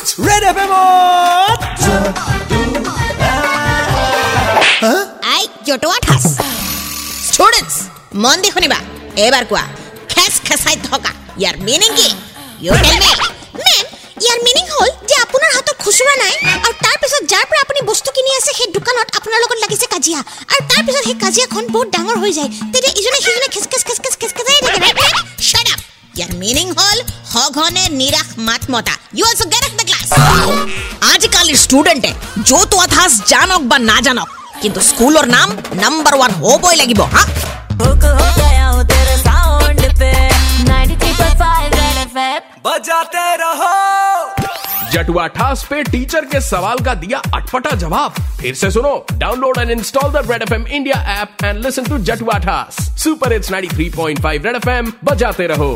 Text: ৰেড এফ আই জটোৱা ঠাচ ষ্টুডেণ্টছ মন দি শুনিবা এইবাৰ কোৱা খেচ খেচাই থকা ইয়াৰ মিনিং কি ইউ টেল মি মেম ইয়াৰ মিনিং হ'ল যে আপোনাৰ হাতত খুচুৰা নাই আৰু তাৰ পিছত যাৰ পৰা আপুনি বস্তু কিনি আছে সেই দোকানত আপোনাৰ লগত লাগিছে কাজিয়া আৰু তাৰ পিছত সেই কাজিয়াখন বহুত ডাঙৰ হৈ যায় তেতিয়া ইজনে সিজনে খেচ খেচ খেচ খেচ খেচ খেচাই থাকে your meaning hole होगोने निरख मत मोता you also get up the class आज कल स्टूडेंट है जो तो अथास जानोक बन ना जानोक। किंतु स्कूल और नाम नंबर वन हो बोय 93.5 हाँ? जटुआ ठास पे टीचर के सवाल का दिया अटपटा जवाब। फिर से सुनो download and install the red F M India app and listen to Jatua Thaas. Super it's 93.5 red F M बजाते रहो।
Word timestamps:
ৰেড 0.00 0.42
এফ 0.50 0.58
আই 5.30 5.42
জটোৱা 5.66 5.98
ঠাচ 6.06 6.24
ষ্টুডেণ্টছ 7.28 7.74
মন 8.22 8.36
দি 8.42 8.48
শুনিবা 8.54 8.78
এইবাৰ 9.24 9.44
কোৱা 9.50 9.64
খেচ 10.12 10.34
খেচাই 10.46 10.76
থকা 10.88 11.12
ইয়াৰ 11.40 11.54
মিনিং 11.68 11.90
কি 11.98 12.08
ইউ 12.64 12.72
টেল 12.84 12.98
মি 13.02 13.12
মেম 13.58 13.84
ইয়াৰ 14.24 14.38
মিনিং 14.46 14.64
হ'ল 14.74 14.90
যে 15.08 15.14
আপোনাৰ 15.24 15.50
হাতত 15.56 15.76
খুচুৰা 15.82 16.14
নাই 16.22 16.34
আৰু 16.64 16.74
তাৰ 16.84 16.96
পিছত 17.02 17.22
যাৰ 17.32 17.44
পৰা 17.50 17.60
আপুনি 17.64 17.80
বস্তু 17.90 18.08
কিনি 18.16 18.30
আছে 18.38 18.50
সেই 18.58 18.68
দোকানত 18.76 19.08
আপোনাৰ 19.18 19.38
লগত 19.44 19.58
লাগিছে 19.64 19.86
কাজিয়া 19.94 20.20
আৰু 20.52 20.62
তাৰ 20.70 20.82
পিছত 20.86 21.02
সেই 21.08 21.16
কাজিয়াখন 21.24 21.64
বহুত 21.74 21.88
ডাঙৰ 21.96 22.16
হৈ 22.22 22.32
যায় 22.38 22.50
তেতিয়া 22.72 22.92
ইজনে 23.00 23.18
সিজনে 23.26 23.48
খেচ 23.54 23.66
খেচ 23.72 23.82
খেচ 23.88 23.98
খেচ 24.04 24.14
খেচ 24.20 24.32
খেচাই 24.36 24.60
থাকে 24.68 24.89
your 26.20 26.32
meaning 26.40 26.70
hole 26.80 27.02
होगोने 27.34 27.88
निरख 27.96 28.34
मत 28.38 28.70
मोता 28.70 28.92
you 29.14 29.26
also 29.26 29.44
get 29.50 29.64
up 29.64 29.76
the 29.80 29.84
class 29.86 30.06
आज 31.12 31.26
कल 31.36 31.52
स्टूडेंट 31.56 32.06
है 32.06 32.42
जो 32.42 32.64
तो 32.64 32.76
अथास 32.76 33.22
जानोक 33.28 33.62
बन 33.72 33.82
ना 33.82 34.00
जानोक। 34.00 34.28
किंतु 34.62 34.80
स्कूल 34.80 35.16
और 35.16 35.26
नाम 35.26 35.52
नंबर 35.74 36.14
वन 36.14 36.30
हो 36.40 36.58
बोय 36.58 36.74
93.5 36.76 37.06
हाँ? 37.14 37.26
जटुआ 44.92 45.26
ठास 45.26 45.64
पे 45.70 45.82
टीचर 45.82 46.24
के 46.24 46.40
सवाल 46.40 46.78
का 46.84 46.94
दिया 46.94 47.18
अटपटा 47.34 47.70
जवाब। 47.76 48.14
फिर 48.40 48.54
से 48.54 48.70
सुनो 48.70 48.94
download 49.12 49.58
and 49.58 49.70
install 49.70 50.10
the 50.12 50.22
red 50.30 50.42
F 50.42 50.54
M 50.54 50.66
India 50.66 50.96
app 51.20 51.44
and 51.44 51.64
listen 51.64 51.84
to 51.84 51.98
Jatua 52.08 52.38
Thaas. 52.38 52.76
Super 53.02 53.32
it's 53.32 53.50
93.5 53.52 54.44
red 54.44 54.56
F 54.56 54.68
M 54.68 54.92
बजाते 55.04 55.46
रहो। 55.46 55.70